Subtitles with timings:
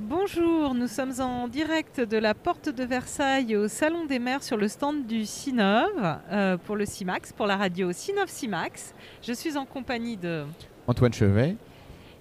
[0.00, 4.56] Bonjour, nous sommes en direct de la porte de Versailles au Salon des maires sur
[4.56, 8.92] le stand du CINOV euh, pour le CIMAX, pour la radio CINOV CIMAX.
[9.22, 10.46] Je suis en compagnie de
[10.88, 11.56] Antoine Chevet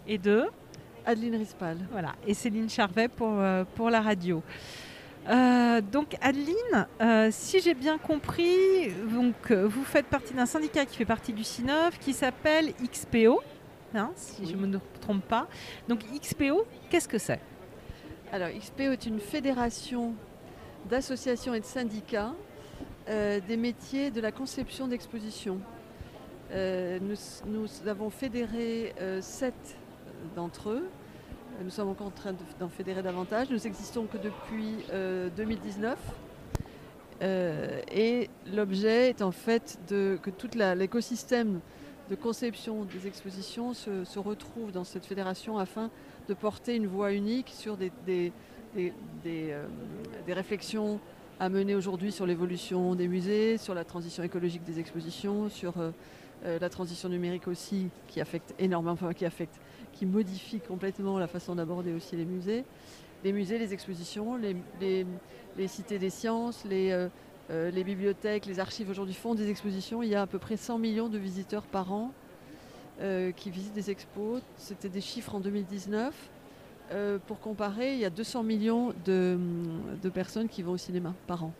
[0.08, 0.44] et de
[1.04, 1.78] Adeline Rispal.
[1.92, 4.44] Voilà, et Céline Charvet pour, euh, pour la radio.
[5.30, 10.86] Euh, donc Adeline, euh, si j'ai bien compris, donc, euh, vous faites partie d'un syndicat
[10.86, 13.42] qui fait partie du CINOV qui s'appelle XPO,
[13.96, 15.48] hein, si je ne me trompe pas.
[15.88, 17.40] Donc XPO, qu'est-ce que c'est?
[18.34, 20.15] Alors, XPO est une fédération
[20.89, 22.33] d'associations et de syndicats
[23.07, 25.60] euh, des métiers de la conception d'exposition.
[26.51, 26.97] Euh,
[27.46, 29.77] nous, avons fédéré euh, sept
[30.36, 30.89] d'entre eux.
[31.64, 33.52] Nous sommes encore en train de- d'en fédérer davantage.
[33.52, 35.95] Nous existons que depuis euh, 2019.
[37.22, 41.59] Euh, et l'objet est en fait de, que tout l'écosystème
[42.09, 45.89] de conception des expositions se, se retrouve dans cette fédération afin
[46.28, 48.31] de porter une voix unique sur des, des-
[48.75, 49.66] des- des, euh,
[50.28, 51.00] réflexions
[51.39, 55.92] à mener aujourd'hui sur l'évolution des musées, sur la transition écologique des expositions, sur euh,
[56.45, 59.55] euh, la transition numérique aussi, qui affecte énormément, enfin, qui affecte,
[59.94, 62.66] qui modifie complètement la façon d'aborder aussi les musées.
[63.23, 65.05] Les musées, les expositions, les, les-
[65.67, 67.08] cités des sciences, les,
[67.52, 70.02] euh, les bibliothèques, les archives aujourd'hui font des expositions.
[70.03, 72.11] Il y a à peu près 100 millions de visiteurs par an
[73.02, 74.41] euh, qui visitent des expos.
[74.58, 76.14] C'était des chiffres en 2019.
[76.91, 79.38] Euh, pour comparer, il y a 200 millions de,
[80.02, 81.53] de personnes qui vont au cinéma par an.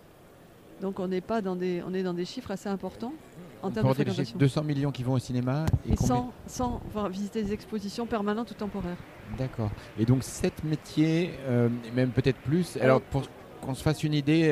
[0.82, 3.14] Donc on n'est pas dans des, on est dans des chiffres assez importants
[3.62, 4.38] en On termes de fréquentation.
[4.38, 8.06] 200 millions qui vont au cinéma et, Et combien- 100, 100 vont visiter des expositions
[8.06, 8.98] permanentes ou temporaires.
[9.38, 9.70] D'accord.
[9.98, 12.76] Et donc sept métiers, et même peut-être plus.
[12.78, 13.24] Alors- pour
[13.62, 14.50] qu'on se fasse une idée,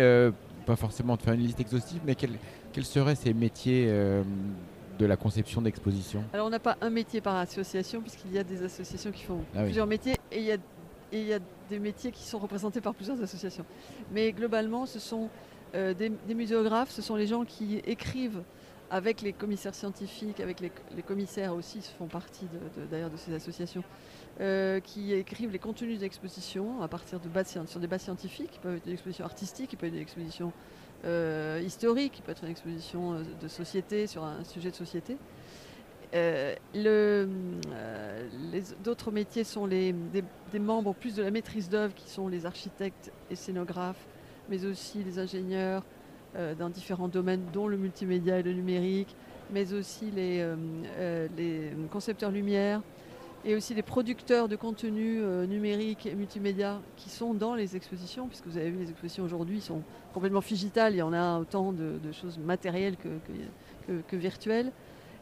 [0.66, 2.38] pas forcément de faire une liste exhaustive, mais quels,
[2.74, 4.24] quels seraient ces métiers euh,
[5.00, 6.24] de la conception d'exposition?
[6.34, 9.40] Alors on n'a pas un métier par association puisqu'il y a des associations qui font
[9.56, 9.64] Ah oui.
[9.66, 12.82] plusieurs métiers et il y, a, et il y a des métiers qui sont représentés
[12.82, 13.66] par plusieurs associations.
[14.14, 15.30] Mais globalement, ce sont
[15.74, 18.42] euh, des, des muséographes, ce sont les gens qui écrivent
[18.92, 20.70] avec les commissaires scientifiques, avec les,
[21.02, 22.46] commissaires aussi, font partie
[22.92, 23.84] d'ailleurs de, ces associations,
[24.42, 28.60] euh, qui écrivent les contenus d'exposition à partir de bases, sur des bases scientifiques, qui
[28.60, 30.52] peuvent être des expositions artistiques, qui peuvent être des expositions
[31.06, 35.18] euh, historiques, qui peuvent être une exposition euh, de société sur un sujet de société.
[38.84, 39.96] D'autres métiers sont des,
[40.52, 44.06] des membres plus de la maîtrise d'œuvre qui sont les architectes et scénographes,
[44.50, 45.86] mais aussi les ingénieurs
[46.58, 49.16] dans différents domaines, dont le multimédia et le numérique,
[49.52, 50.56] mais aussi les, euh,
[50.98, 52.82] euh, les concepteurs lumière
[53.44, 58.28] et aussi les producteurs de contenu euh, numérique et multimédia qui sont dans les expositions,
[58.28, 59.82] puisque vous avez vu les expositions aujourd'hui sont
[60.14, 64.72] complètement digitales, il y en a autant de, choses matérielles que- que virtuelles.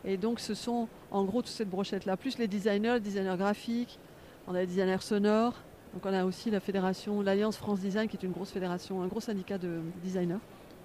[0.05, 3.99] Et donc ce sont en gros toute cette brochette-là, plus les designers, les designers graphiques,
[4.47, 5.55] on a les designers sonores,
[5.93, 9.07] donc on a aussi la fédération, l'Alliance France Design qui est une grosse fédération, un
[9.07, 10.39] gros syndicat de designers.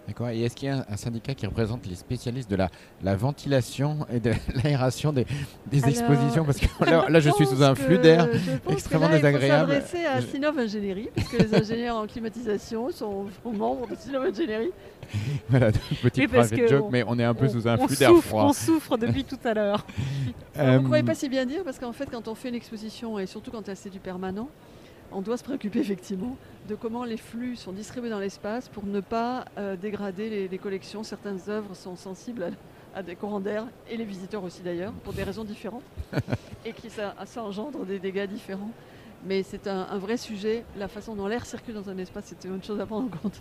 [0.07, 0.29] D'accord.
[0.29, 2.69] Et est-ce qu'il y a un, syndicat qui représente les spécialistes de la,
[3.03, 4.33] la ventilation et de
[4.63, 5.27] l'aération des,
[5.67, 8.73] des Alors, expositions Parce que là, là, je suis sous un flux d'air pense que
[8.73, 9.73] extrêmement là, désagréable.
[9.75, 13.95] Il faut s'adresser à Sinov Ingénierie, parce que les ingénieurs en climatisation sont, membres de
[13.97, 14.71] Sinov Ingénierie.
[15.51, 15.71] Voilà,
[16.03, 18.45] petit private joke, on- mais on est un peu on, sous un flux d'air froid.
[18.45, 19.87] on souffre depuis tout à l'heure.
[20.55, 22.55] Vous ne croyez Euh, pas si bien dire, parce qu'en fait, quand on fait une
[22.55, 24.49] exposition, et surtout quand c'est du permanent,
[25.13, 26.37] on doit se préoccuper effectivement
[26.69, 30.59] de comment les flux sont distribués dans l'espace pour ne pas euh, dégrader les, les
[30.59, 31.03] collections.
[31.03, 32.45] Certaines œuvres sont sensibles
[32.95, 35.83] à, à des courants d'air, et les visiteurs aussi d'ailleurs, pour des raisons différentes,
[36.65, 38.71] et qui ça, ça engendre des dégâts différents.
[39.27, 40.65] Mais c'est un, un vrai sujet.
[40.77, 43.41] La façon dont l'air circule dans un espace, c'est une chose à prendre en compte.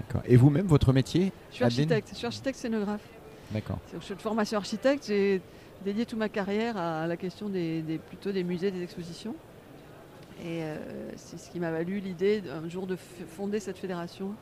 [0.00, 0.22] D'accord.
[0.26, 3.06] Et vous-même, votre métier Je suis architecte, je suis architecte scénographe.
[3.52, 3.78] D'accord.
[3.94, 5.40] Je suis de formation architecte, j'ai
[5.84, 9.34] dédié toute ma carrière à la question des, des- plutôt des musées, des expositions.
[10.40, 10.76] Et euh,
[11.16, 14.34] c'est ce qui m'a valu l'idée un jour de fonder cette fédération.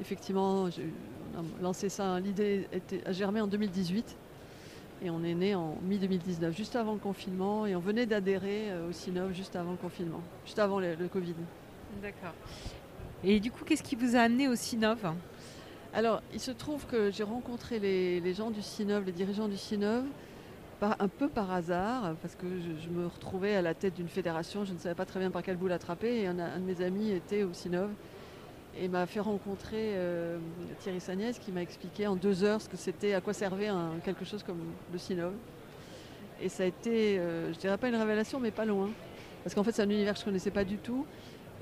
[0.00, 4.16] Effectivement, on a lancé ça, l'idée était- a germé en 2018
[5.02, 8.88] et on est né en mi-2019, juste avant le confinement, et on venait d'adhérer euh,
[8.88, 11.34] au CINOV juste avant le confinement, juste avant le- le Covid.
[12.02, 12.34] D'accord.
[13.24, 15.12] Et du coup, qu'est-ce qui vous a amené au CINOV
[15.94, 19.56] Alors, il se trouve que j'ai rencontré les, les gens du CINOV, les dirigeants du
[19.56, 20.04] CINOV,
[20.82, 24.72] un peu par hasard, parce que je, me retrouvais à la tête d'une fédération, je
[24.72, 27.42] ne savais pas très bien par quel bout l'attraper, et un, de mes amis était
[27.42, 27.90] au CINOV
[28.78, 30.38] et m'a fait rencontrer euh,
[30.80, 33.94] Thierry Sagnès qui m'a expliqué en deux heures ce que c'était, à quoi servait un-
[34.04, 34.60] quelque chose comme
[34.92, 35.32] le CINOV.
[36.42, 38.90] Et ça a été, euh, je dirais pas une révélation, mais pas loin.
[39.42, 41.06] Parce qu'en fait, c'est un univers que je ne connaissais pas du tout.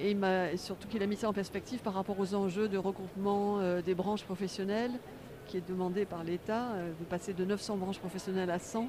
[0.00, 3.60] Et, il surtout qu'il a mis ça en perspective par rapport aux enjeux de regroupement
[3.60, 4.90] euh, des branches professionnelles,
[5.46, 8.88] qui est demandé par l'État, euh, de passer de 900 branches professionnelles à 100.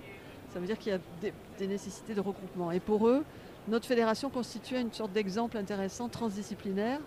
[0.53, 2.71] Ça veut dire qu'il y a des, des nécessités de regroupement.
[2.71, 3.23] Et pour eux,
[3.67, 6.99] notre fédération constituait une sorte d'exemple intéressant transdisciplinaire.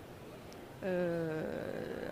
[0.85, 1.43] euh,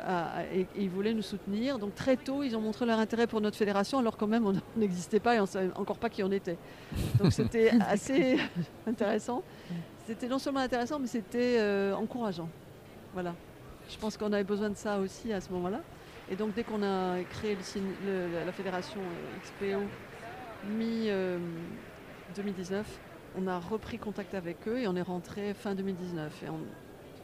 [0.03, 1.79] à- à- et, et ils voulaient nous soutenir.
[1.79, 4.55] Donc très tôt, ils ont montré leur intérêt pour notre fédération, alors quand même on
[4.77, 6.57] n'existait pas et on ne savait encore pas qui on était.
[7.23, 8.39] Donc c'était assez
[8.87, 9.43] intéressant.
[10.07, 12.49] C'était non seulement intéressant, mais c'était euh, encourageant.
[13.15, 13.35] Voilà.
[13.89, 15.81] Je pense qu'on avait besoin de ça aussi à ce moment-là.
[16.31, 19.83] Et donc dès qu'on a créé le cin- le- la fédération euh, XPO
[22.35, 22.83] mi-2019,
[23.39, 26.43] on a repris contact avec eux et on est rentré fin 2019.
[26.45, 26.59] Et on,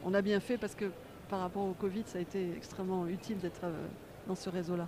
[0.04, 0.86] on a bien fait parce que
[1.28, 3.72] par rapport au Covid, ça a été extrêmement utile d'être euh,
[4.28, 4.86] dans ce réseau-là.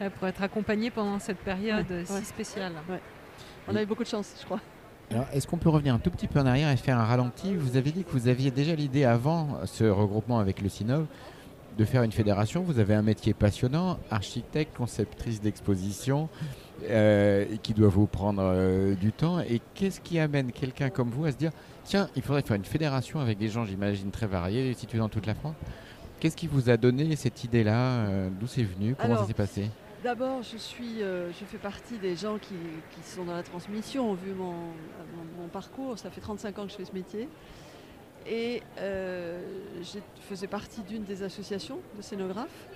[0.00, 2.22] Euh, pour être accompagné pendant cette période Ouais, euh, si ouais.
[2.22, 2.72] spéciale.
[3.68, 4.60] On a eu beaucoup de chance, je crois.
[5.10, 7.54] Alors, est-ce qu'on peut revenir un tout petit peu en arrière et faire un ralenti?
[7.54, 11.06] Vous avez dit que vous aviez déjà l'idée avant ce regroupement avec le CINOV
[11.76, 12.62] de faire une fédération.
[12.62, 16.28] Vous avez un métier passionnant, architecte, conceptrice d'exposition,
[16.88, 19.40] euh, qui doit vous prendre euh, du temps.
[19.40, 21.50] Et qu'est-ce qui amène quelqu'un comme vous à se dire
[21.84, 25.26] tiens, il faudrait faire une fédération avec des gens, j'imagine, très variés, situés dans toute
[25.26, 25.54] la France?
[26.20, 28.94] Qu'est-ce qui vous a donné cette idée-là euh, D'où c'est venu?
[28.98, 29.68] Comment ça s'est passé?
[30.02, 32.54] D'abord, je suis, euh, je fais partie des gens qui,
[32.94, 35.98] qui sont dans la transmission, vu mon, mon- mon parcours.
[35.98, 37.26] Ça fait 35 ans que je fais ce métier.
[38.26, 39.40] Et euh,
[39.82, 39.98] je
[40.28, 42.68] faisais partie d'une des associations de scénographes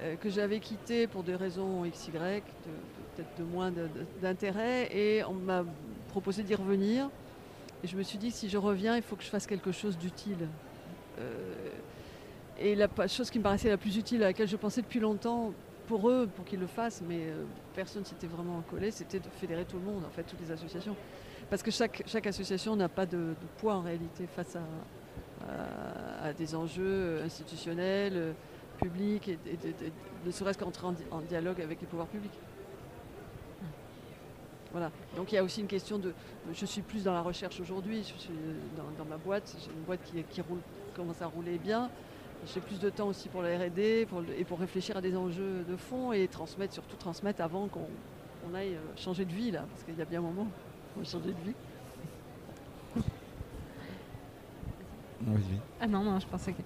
[0.00, 3.72] euh, que j'avais quittée pour des raisons XY, peut-être de moins
[4.20, 4.88] d'intérêt.
[4.92, 5.64] Et on m'a
[6.08, 7.08] proposé d'y revenir.
[7.84, 9.96] Et je me suis dit si je reviens, il faut que je fasse quelque chose
[9.96, 10.48] d'utile.
[11.20, 11.70] Euh,
[12.58, 15.52] et la chose qui me paraissait la plus utile, à laquelle je pensais depuis longtemps,
[15.86, 17.44] pour eux, pour qu'ils le fassent, mais euh,
[17.74, 20.96] personne s'était vraiment collé, c'était de fédérer tout le monde, en fait, toutes les associations.
[21.50, 28.14] Parce que chaque, association n'a pas de, poids en réalité face à, des enjeux institutionnels,
[28.16, 28.32] euh,
[28.78, 29.38] publics, et,
[30.24, 32.32] ne serait-ce qu'entrer en, di- en dialogue avec les pouvoirs publics.
[34.72, 34.90] Voilà.
[35.16, 36.12] Donc il y a aussi une question de.
[36.52, 37.98] Je suis plus dans la recherche aujourd'hui.
[37.98, 38.32] Je suis
[38.76, 39.54] dans, dans ma boîte.
[39.60, 40.58] J'ai une boîte qui, qui roule,
[40.96, 41.90] commence à rouler bien.
[42.52, 44.06] J'ai plus de temps aussi pour la R&D
[44.38, 47.88] et pour réfléchir à des enjeux de fond et transmettre, surtout transmettre avant qu'on
[48.50, 50.98] on aille euh, changer de vie là, parce qu'il y a bien un moment où
[50.98, 51.54] on va changer de vie.
[55.80, 56.60] Ah non, non, je pensais que.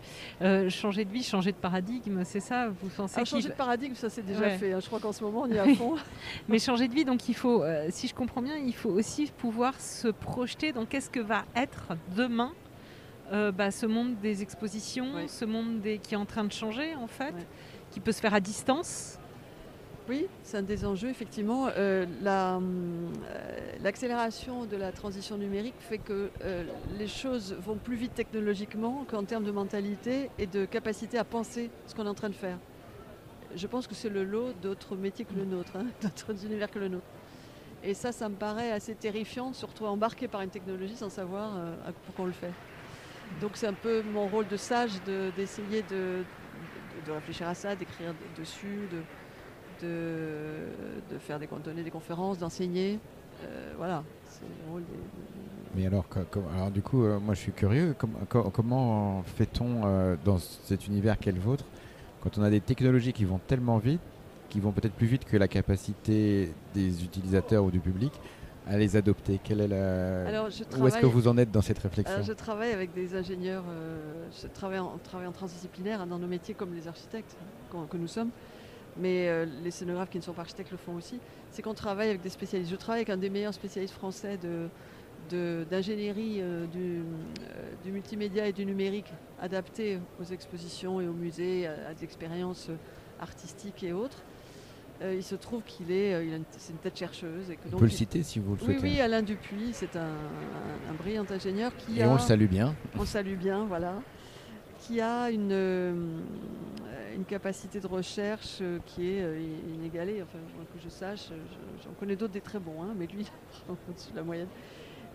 [0.45, 3.95] Euh, changer de vie, changer de paradigme, c'est ça Vous pensez qu'il changer de paradigme,
[3.95, 4.59] ça c'est déjà Ouais.
[4.59, 4.73] fait.
[4.73, 4.81] hein.
[4.81, 5.95] Je crois qu'en ce moment on y est à fond.
[6.49, 9.31] Mais changer de vie, donc il faut, euh, si je comprends bien, il faut aussi
[9.39, 12.53] pouvoir se projeter dans qu'est-ce que va être demain
[13.33, 15.29] euh, bah, ce monde des expositions, Oui.
[15.29, 17.35] ce monde des, qui est en train de changer en fait,
[17.91, 19.19] qui peut se faire à distance.
[20.09, 21.69] Oui, c'est un des enjeux, effectivement.
[21.77, 22.61] Euh, la, euh,
[23.83, 26.65] L'accélération de la transition numérique fait que euh,
[26.99, 31.71] les choses vont plus vite technologiquement qu'en termes de mentalité et de capacité à penser
[31.87, 32.57] ce qu'on est en train de faire.
[33.55, 36.79] Je pense que c'est le lot d'autres métiers que le nôtre, hein, d'autres univers que
[36.79, 37.07] le nôtre.
[37.85, 41.53] Et ça, ça me paraît assez terrifiant, surtout embarqué par une technologie sans savoir
[42.07, 42.51] pourquoi on le fait.
[43.41, 46.25] Donc c'est un peu mon rôle de sage de- d'essayer de,
[47.07, 52.39] de- réfléchir à ça, d'écrire de- dessus, de, de, de faire des, donner des conférences,
[52.39, 52.99] d'enseigner.
[53.45, 54.83] Euh, voilà, c'est le rôle
[55.77, 56.05] Mais alors,
[56.57, 60.87] alors du coup, euh, moi je suis curieux, com- co- comment fait-on euh, dans cet
[60.89, 61.65] univers qu'est le vôtre,
[62.21, 64.01] quand on a des technologies qui vont tellement vite,
[64.49, 68.13] qui vont peut-être plus vite que la capacité des utilisateurs ou du public,
[68.69, 70.27] à les adopter Quelle est la...
[70.27, 72.93] Alors, je Où est-ce que vous en êtes dans cette réflexion Alors, je travaille avec
[72.93, 76.87] des ingénieurs, euh, je travaille en, travaille en transdisciplinaire hein, dans nos métiers comme les
[76.87, 77.37] architectes
[77.71, 78.31] qu'on- que nous sommes,
[78.97, 81.19] mais euh, les scénographes qui ne sont pas architectes le font aussi.
[81.51, 82.71] C'est qu'on travaille avec des spécialistes.
[82.71, 84.69] Je travaille avec un des meilleurs spécialistes français de,
[85.31, 87.03] de- d'ingénierie euh, du, euh,
[87.85, 89.11] du multimédia et du numérique
[89.41, 92.77] adapté aux expositions et aux musées, à, à des expériences euh,
[93.21, 94.23] artistiques et autres.
[95.01, 97.51] Euh, il se trouve qu'il est, euh, il a une, c'est une tête chercheuse.
[97.51, 98.81] Et que On peut le citer si vous le oui, souhaitez.
[98.83, 102.47] oui, Alain Dupuis, c'est un, un- un brillant ingénieur qui Et a, on le salue
[102.49, 102.75] bien.
[102.97, 103.95] on le salue bien, voilà,
[104.81, 105.93] qui a une, euh,
[107.15, 109.25] une capacité de recherche qui est
[109.73, 110.39] inégalée, enfin,
[110.75, 113.65] que je sache, je- j'en connais d'autres des très bons, hein, mais lui, il est
[113.67, 114.49] vraiment au-dessus de la moyenne.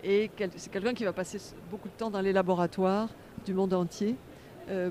[0.02, 1.38] Et quel- c'est quelqu'un qui va passer
[1.70, 3.10] beaucoup de temps dans les laboratoires
[3.44, 4.16] du monde entier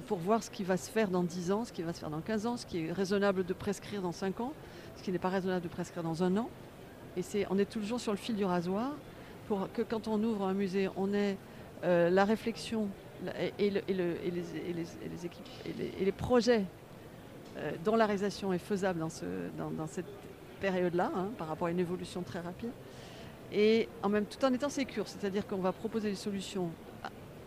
[0.05, 2.11] pour voir ce qui va se faire dans 10 ans, ce qui va se faire
[2.11, 4.53] dans 15 ans, ce qui est raisonnable de prescrire dans 5 ans,
[4.95, 6.49] ce qui n'est pas raisonnable de prescrire dans un an.
[7.17, 8.91] Et c'est, on est toujours sur le fil du rasoir
[9.47, 11.37] pour que quand on ouvre un musée, on ait
[11.83, 12.87] euh, la réflexion
[13.39, 16.63] et, et le- et le- et les, projets
[17.57, 19.09] euh, dont la réalisation est faisable dans
[19.87, 20.05] cette
[20.59, 22.71] période-là, hein, par rapport à une évolution très rapide.
[23.51, 26.69] Et en même tout en étant sécure, c'est-à-dire qu'on va proposer des solutions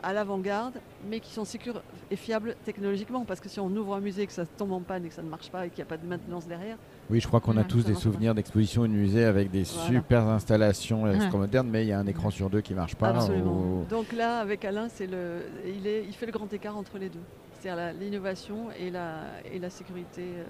[0.06, 0.75] à, l'avant-garde,
[1.08, 3.25] mais qui sont sécures et fiables technologiquement.
[3.25, 5.14] Parce que si on ouvre un musée et que ça tombe en panne et que
[5.14, 6.76] ça ne marche pas et qu'il n'y a pas de maintenance derrière,
[7.10, 9.62] Oui, je crois qu'on a Ouais, tous des souvenirs d'expositions et de musées avec des
[9.64, 9.88] Voilà.
[9.88, 13.08] super installations extra-modernes, mais il y a un écran sur deux qui marche pas.
[13.10, 13.52] absolument.
[13.82, 16.98] ou- Donc là, avec Alain, c'est le, il, est, il fait le grand écart entre
[16.98, 17.20] les deux.
[17.58, 19.22] C'est-à-dire la- l'innovation et la,
[19.52, 20.44] et la sécurité, euh,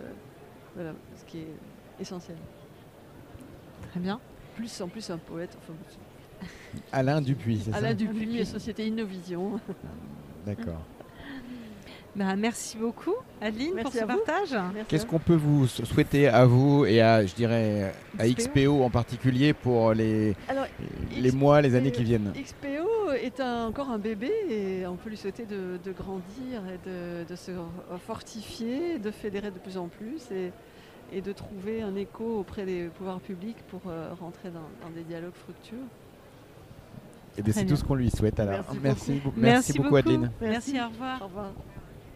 [0.75, 1.55] voilà, ce qui est
[2.01, 2.37] essentiel.
[3.91, 4.21] Très bien.
[4.57, 5.75] Plus en plus un poète, enfin,
[6.93, 9.61] Alain Dupuis, c'est ça Alain Dupuis et Société Innovision.
[10.47, 10.81] D'accord.
[12.15, 14.53] Bah, merci beaucoup, Adeline, pour ce partage.
[14.53, 18.49] Merci Qu'est-ce qu'on peut vous sou- souhaiter à vous et à, je dirais, à XPO?
[18.55, 20.37] XPO en particulier pour les, vous.
[20.49, 20.65] Alors,
[21.15, 22.33] les mois, les années qui viennent?
[22.35, 26.89] XPO est un- encore un bébé et on peut lui souhaiter de, de grandir et
[26.89, 27.51] de, de se
[28.07, 30.53] fortifier, de fédérer de plus en plus et,
[31.13, 35.03] et de trouver un écho auprès des pouvoirs publics pour euh, rentrer dans, dans des
[35.03, 35.85] dialogues fructueux.
[37.39, 38.65] Et bien, Très c'est tout ce qu'on lui souhaite alors.
[38.71, 39.25] Merci Merci, beaucoup.
[39.31, 40.31] beaucoup, merci beaucoup Adeline.
[40.41, 41.23] Merci, au revoir.
[41.23, 41.53] Au revoir.